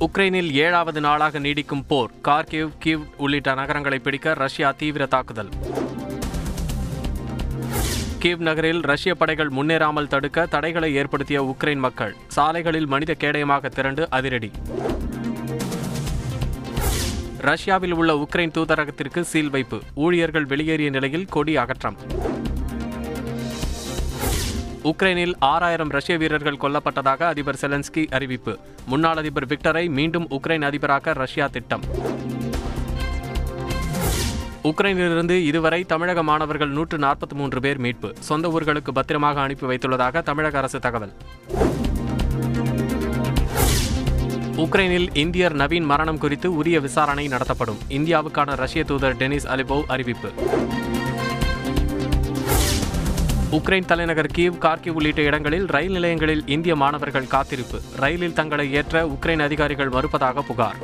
உக்ரைனில் 0.00 0.50
ஏழாவது 0.52 1.00
நாளாக 1.00 1.38
நீடிக்கும் 1.38 1.86
போர். 1.86 2.10
கார்கிவ் 2.24 2.70
கிவ் 2.78 3.02
உள்ளிட்ட 3.16 3.54
நகரங்களை 3.54 3.98
பிடிக்க 3.98 4.34
ரஷ்யா 4.34 4.70
தீவிர 4.70 5.06
தாக்குதல். 5.06 5.48
கீவ் 8.22 8.38
நகரில் 8.38 8.80
ரஷ்ய 8.80 9.14
படைகள் 9.14 9.48
முன்னேறாமல் 9.48 10.06
தடுக்க 10.06 10.46
தடைகளை 10.46 10.94
ஏற்படுத்திய 10.94 11.42
உக்ரைன் 11.42 11.76
மக்கள் 11.76 12.16
சாலைகளில் 12.26 12.86
மனித 12.86 13.16
கேடயமாக 13.18 13.68
திரண்டு 13.68 14.10
அதிரடி. 14.10 14.50
ரஷ்யாவில் 17.38 17.92
உள்ள 17.92 18.12
உக்ரைன் 18.14 18.52
தூதரகத்திற்கு 18.54 19.20
சீல் 19.20 19.50
வைப்பு 19.50 19.80
ஊழியர்கள் 19.94 20.44
வெளியேறிய 20.44 20.90
நிலையில் 20.90 21.24
கொடி 21.24 21.56
அகற்றம். 21.56 21.96
உக்ரைனில் 24.84 25.34
ஆறாயிரம் 25.38 25.88
ரஷ்ய 25.88 26.16
வீரர்கள் 26.16 26.58
கொல்லப்பட்டதாக 26.60 27.22
அதிபர் 27.22 27.58
செலன்ஸ்கி 27.60 28.10
அறிவிப்பு. 28.10 28.58
முன்னாள் 28.86 29.16
அதிபர் 29.16 29.46
விக்டரை 29.46 29.88
மீண்டும் 29.88 30.26
உக்ரைன் 30.30 30.64
அதிபராக 30.64 31.12
ரஷ்யா 31.12 31.46
திட்டம். 31.46 31.82
உக்ரைனிலிருந்து 34.62 35.42
இதுவரை 35.44 35.84
தமிழக 35.84 36.22
மாணவர்கள் 36.22 36.68
நூற்று 36.68 36.98
நாற்பத்தி 36.98 37.34
மூன்று 37.34 37.60
பேர் 37.60 37.78
மீட்பு. 37.78 38.14
சொந்த 38.20 38.48
ஊர்களுக்கு 38.48 38.90
பத்திரமாக 38.92 39.40
அனுப்பி 39.40 39.66
வைத்துள்ளதாக 39.66 40.22
தமிழக 40.22 40.58
அரசு 40.58 40.78
தகவல். 40.78 41.12
உக்ரைனில் 44.56 45.16
இந்தியர் 45.16 45.56
நவீன் 45.56 45.84
மரணம் 45.84 46.18
குறித்து 46.18 46.56
உரிய 46.56 46.80
விசாரணை 46.80 47.28
நடத்தப்படும். 47.28 47.78
இந்தியாவுக்கான 47.88 48.56
ரஷ்ய 48.56 48.84
தூதர் 48.84 49.16
டெனிஸ் 49.16 49.46
அலிபோவ் 49.46 49.84
அறிவிப்பு. 49.86 50.32
உக்ரைன் 53.54 53.84
தலைநகர் 53.84 54.30
கீவ் 54.36 54.56
கார்கிவ் 54.60 54.90
உள்ளிட்ட 54.90 55.22
இடங்களில் 55.22 55.66
ரயில் 55.66 55.92
நிலையங்களில் 55.92 56.42
இந்திய 56.46 56.76
மாணவர்கள் 56.76 57.26
காத்திருப்பு. 57.26 57.80
ரயிலில் 57.96 58.32
தங்களை 58.32 58.72
ஏற்ற 58.72 59.06
உக்ரைன் 59.06 59.42
அதிகாரிகள் 59.42 59.88
மறுப்பதாக 59.88 60.40
புகார். 60.40 60.76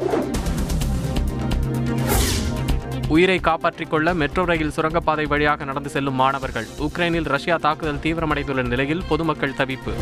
உயிரை 3.09 3.38
காப்பாற்றிக் 3.38 3.90
கொள்ள 3.90 4.15
மெட்ரோ 4.15 4.45
ரயில் 4.45 4.71
சுரங்கப்பாதை 4.71 5.27
வழியாக 5.27 5.65
நடந்து 5.65 5.90
செல்லும் 5.90 6.15
மாணவர்கள். 6.15 6.66
உக்ரைனில் 6.79 7.29
ரஷ்யா 7.29 7.57
தாக்குதல் 7.57 8.02
தீவிரமடைந்துள்ள 8.02 8.62
நிலையில் 8.68 9.02
பொதுமக்கள் 9.09 9.57
தவிப்பு. 9.59 9.95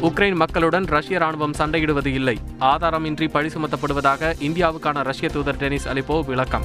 உக்ரைன் 0.00 0.34
மக்களுடன் 0.34 0.84
ரஷ்ய 0.84 1.18
ராணுவம் 1.18 1.54
சண்டையிடுவது 1.58 2.06
இல்லை. 2.06 2.38
ஆதாரமின்றி 2.60 3.28
பழி 3.28 3.48
சுமத்தப்படுவதாக 3.48 4.34
இந்தியாவுக்கான 4.40 5.02
ரஷ்ய 5.02 5.28
தூதர் 5.28 5.56
டெனிஸ் 5.56 5.88
அலிபோ 5.94 6.24
விளக்கம். 6.24 6.64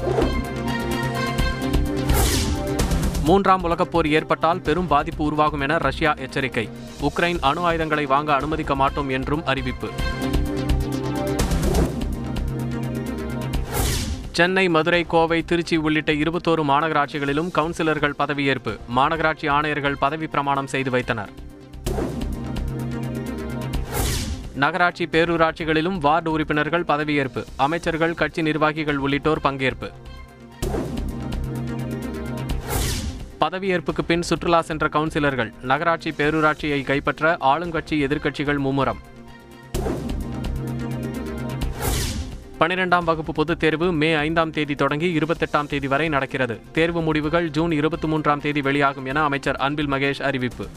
மூன்றாம் 3.26 3.64
உலகப் 3.64 3.92
போர் 3.92 4.08
ஏற்பட்டால் 4.08 4.62
பெரும் 4.62 4.88
பாதிப்பு 4.88 5.24
உருவாகும் 5.24 5.60
என 5.60 5.78
ரஷ்யா 5.78 6.14
எச்சரிக்கை. 6.14 6.70
உக்ரைன் 7.02 7.42
அணு 7.42 7.62
ஆயுதங்களை 7.62 8.06
வாங்க 8.06 8.34
அனுமதிக்க 8.34 8.76
மாட்டோம் 8.76 9.10
என்றும் 9.10 9.46
அறிவிப்பு. 9.46 9.90
சென்னை 14.32 14.70
மதுரை 14.70 15.04
கோவை 15.04 15.44
திருச்சி 15.44 15.76
உள்ளிட்ட 15.76 16.12
இருபத்தோரு 16.12 16.64
மாநகராட்சிகளிலும் 16.64 17.52
கவுன்சிலர்கள் 17.56 18.14
பதவியேற்பு. 18.20 18.78
மாநகராட்சி 18.96 19.50
ஆணையர்கள் 19.50 19.96
பதவி 20.00 20.28
பிரமாணம் 20.28 20.68
செய்து 20.68 20.90
வைத்தனர். 20.90 21.30
நகராட்சி 24.54 25.06
பேரூராட்சிகளிலும் 25.06 25.98
வார்டு 25.98 26.32
உறுப்பினர்கள் 26.32 26.84
பதவியேற்பு. 26.84 27.46
அமைச்சர்கள் 27.56 28.14
கட்சி 28.14 28.42
நிர்வாகிகள் 28.42 28.98
உள்ளிட்டோர் 28.98 29.42
பங்கேற்பு. 29.44 29.92
பதவியேற்புக்கு 33.46 34.02
பின் 34.08 34.22
சுற்றுலா 34.22 34.62
சென்ற 34.62 34.88
கவுன்சிலர்கள் 34.88 35.54
நகராட்சி 35.62 36.10
பேரூராட்சியை 36.10 36.84
கைப்பற்ற 36.84 37.38
ஆளுங்கட்சி 37.40 37.90
எதிர்க்கட்சிகள் 37.90 38.60
மும்முரம். 38.60 38.98
பனிரெண்டாம் 42.60 43.04
வகுப்பு 43.04 43.34
பொதுத் 43.34 43.60
தேர்வு 43.60 43.92
மே 43.92 44.14
ஐந்தாம் 44.14 44.52
தேதி 44.52 44.76
தொடங்கி 44.76 45.18
இருபத்தெட்டாம் 45.18 45.68
தேதி 45.68 45.88
வரை 45.88 46.10
நடக்கிறது. 46.10 46.60
தேர்வு 46.72 47.02
முடிவுகள் 47.02 47.50
ஜூன் 47.50 47.72
இருபத்தி 47.72 48.08
மூன்றாம் 48.08 48.42
தேதி 48.42 48.62
வெளியாகும் 48.62 49.06
என 49.06 49.24
அமைச்சர் 49.24 49.56
அன்பில் 49.56 49.92
மகேஷ் 49.92 50.22
அறிவிப்பு. 50.22 50.68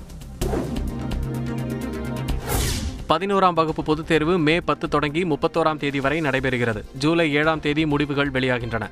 பதினோராம் 3.08 3.54
வகுப்பு 3.54 3.82
பொதுத் 3.82 4.06
தேர்வு 4.06 4.38
மே 4.38 4.60
பத்து 4.60 4.88
தொடங்கி 4.88 5.24
முப்பத்தோராம் 5.24 5.78
தேதி 5.78 6.00
வரை 6.00 6.20
நடைபெறுகிறது. 6.20 6.84
ஜூலை 6.98 7.34
ஏழாம் 7.34 7.60
தேதி 7.60 7.86
முடிவுகள் 7.86 8.30
வெளியாகின்றன. 8.30 8.90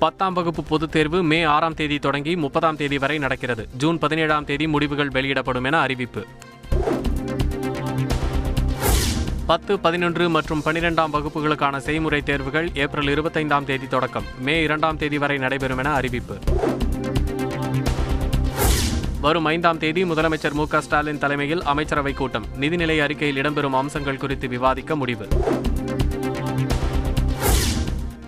பத்தாம் 0.00 0.32
வகுப்பு 0.32 0.62
பொதுத் 0.62 0.92
தேர்வு 0.92 1.22
மே 1.22 1.42
ஆறாம் 1.42 1.74
தேதி 1.74 1.98
தொடங்கி 1.98 2.36
முப்பதாம் 2.36 2.76
தேதி 2.76 2.98
வரை 2.98 3.18
நடக்கிறது. 3.18 3.68
ஜூன் 3.76 3.98
பதினேழாம் 3.98 4.44
தேதி 4.44 4.68
முடிவுகள் 4.68 5.08
வெளியிடப்படும் 5.08 5.64
என 5.64 5.80
அறிவிப்பு. 5.80 6.24
பத்து 9.46 9.78
பதினொன்று 9.78 10.28
மற்றும் 10.28 10.62
பனிரெண்டாம் 10.64 11.10
வகுப்புகளுக்கான 11.12 11.76
செய்முறை 11.76 12.22
தேர்வுகள் 12.22 12.70
ஏப்ரல் 12.74 13.06
இருபத்தைந்தாம் 13.06 13.64
தேதி 13.64 13.86
தொடக்கம். 13.86 14.22
மே 14.38 14.62
இரண்டாம் 14.62 14.96
தேதி 14.96 15.18
வரை 15.18 15.38
நடைபெறும் 15.38 15.78
என 15.78 15.92
அறிவிப்பு. 15.92 16.38
வரும் 19.20 19.44
ஐந்தாம் 19.44 19.78
தேதி 19.78 20.04
முதலமைச்சர் 20.04 20.52
மு 20.52 20.66
க 20.66 20.80
ஸ்டாலின் 20.80 21.18
தலைமையில் 21.18 21.62
அமைச்சரவைக் 21.62 22.14
கூட்டம். 22.14 22.46
நிதிநிலை 22.60 22.98
அறிக்கையில் 22.98 23.42
இடம்பெறும் 23.42 23.70
அம்சங்கள் 23.70 24.16
குறித்து 24.16 24.48
விவாதிக்க 24.48 24.96
முடிவு. 24.96 25.28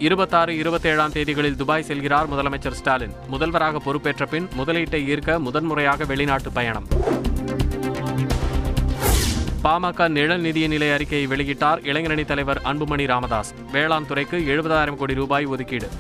இருபத்தாறு 0.07 0.53
இருபத்தேழாம் 0.61 1.13
தேதிகளில் 1.17 1.57
துபாய் 1.57 1.85
செல்கிறார் 1.89 2.29
முதலமைச்சர் 2.31 2.77
ஸ்டாலின். 2.79 3.13
முதல்வராக 3.29 3.79
பொறுப்பேற்ற 3.79 4.27
பின் 4.27 4.47
முதலீட்டை 4.59 5.01
ஈர்க்க 5.13 5.39
முதன்முறையாக 5.39 6.05
வெளிநாட்டு 6.05 6.51
பயணம். 6.53 6.87
பாமக 9.65 10.09
நிழல் 10.09 10.41
நிதிய 10.41 10.69
நிலை 10.69 10.89
அறிக்கையை 10.91 11.27
வெளியிட்டார் 11.33 11.83
இளைஞரணி 11.91 12.25
தலைவர் 12.25 12.61
அன்புமணி 12.65 13.07
ராமதாஸ். 13.07 13.53
வேளாண் 13.73 14.07
துறைக்கு 14.07 14.39
எழுபதாயிரம் 14.55 14.97
கோடி 14.97 15.15
ரூபாய் 15.15 15.45
ஒதுக்கீடு. 15.45 15.91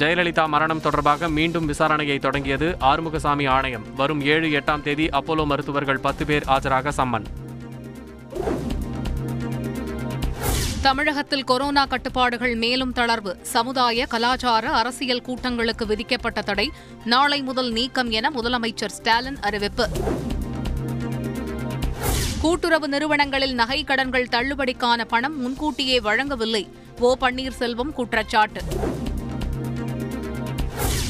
ஜெயலலிதா 0.00 0.46
மரணம் 0.48 0.80
தொடர்பாக 0.80 1.28
மீண்டும் 1.28 1.68
விசாரணையை 1.72 2.18
தொடங்கியது 2.18 2.76
ஆறுமுகசாமி 2.80 3.48
ஆணையம். 3.48 3.86
வரும் 3.96 4.24
ஏழு 4.34 4.48
எட்டாம் 4.60 4.82
தேதி 4.82 5.06
அப்போலோ 5.06 5.46
மருத்துவர்கள் 5.46 6.04
பத்து 6.08 6.26
பேர் 6.26 6.48
ஆஜராக 6.48 6.92
சம்மன். 6.96 7.28
தமிழகத்தில் 10.82 11.44
கொரோனா 11.44 11.84
கட்டுப்பாடுகள் 11.84 12.54
மேலும் 12.54 12.94
தளர்வு. 12.94 13.40
சமுதாய 13.42 14.06
கலாச்சார 14.06 14.70
அரசியல் 14.70 15.22
கூட்டங்களுக்கு 15.22 15.86
விதிக்கப்பட்ட 15.86 16.42
தடை 16.42 16.70
நாளை 17.04 17.42
முதல் 17.42 17.72
நீக்கம் 17.72 18.10
என 18.10 18.30
முதலமைச்சர் 18.30 18.88
ஸ்டாலின் 18.88 19.40
அறிவிப்பு. 19.40 19.88
கூட்டுறவு 22.40 22.88
நிறுவனங்களில் 22.88 23.54
நகை 23.54 23.84
கடன்கள் 23.84 24.28
தள்ளுபடிக்கான 24.30 25.04
பணம் 25.04 25.40
முன்கூட்டியே 25.40 26.00
வழங்கவில்லை. 26.00 26.68
ஓ 26.98 27.16
பன்னீர்செல்வம் 27.20 27.92
குற்றச்சாட்டு. 27.92 28.60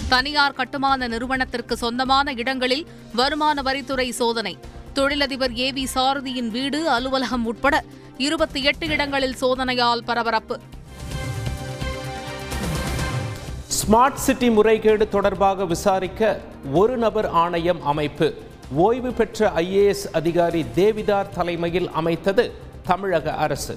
தனியார் 0.08 0.52
கட்டுமான 0.52 1.08
நிறுவனத்திற்கு 1.08 1.76
சொந்தமான 1.76 2.32
இடங்களில் 2.32 2.86
வருமான 3.12 3.62
வரித்துறை 3.62 4.10
சோதனை. 4.10 4.58
தொழிலதிபர் 4.92 5.58
ஏ 5.58 5.72
வி 5.72 5.86
சாரதியின் 5.94 6.48
வீடு 6.48 6.88
அலுவலகம் 6.88 7.44
உட்பட 7.44 7.84
இருபத்தி 8.26 8.60
எட்டு 8.70 8.86
இடங்களில் 8.94 9.34
சோதனையால் 9.40 10.02
பரபரப்பு. 10.08 10.56
ஸ்மார்ட் 13.78 14.20
சிட்டி 14.24 14.48
முறைகேடு 14.56 15.04
தொடர்பாக 15.14 15.64
விசாரிக்க 15.72 16.40
ஒரு 16.80 16.96
நபர் 17.04 17.28
ஆணையம் 17.42 17.80
அமைப்பு. 17.92 18.28
ஓய்வு 18.86 19.12
பெற்ற 19.12 19.50
ஐஏஎஸ் 19.62 20.04
அதிகாரி 20.20 20.62
தேவிதார் 20.76 21.32
தலைமையில் 21.38 21.88
அமைத்தது 22.00 22.44
தமிழக 22.90 23.34
அரசு. 23.46 23.76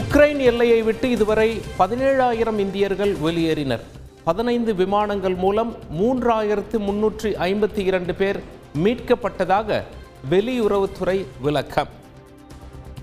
உக்ரைன் 0.00 0.42
எல்லையை 0.50 0.80
விட்டு 0.90 1.10
இதுவரை 1.16 1.50
பதினேழாயிரம் 1.78 2.58
இந்தியர்கள் 2.66 3.14
வெளியேறினர். 3.26 3.84
பதினைந்து 4.28 4.74
விமானங்கள் 4.74 5.36
மூலம் 5.44 5.74
மூன்றாயிரத்து 6.00 6.78
முன்னூற்றி 6.88 7.30
ஐம்பத்தி 7.48 7.82
இரண்டு 7.90 8.14
பேர் 8.22 8.40
மீட்கப்பட்டதாக 8.74 9.82
வெளியுறவுத்துறை 10.30 11.26
விளக்கம். 11.40 11.98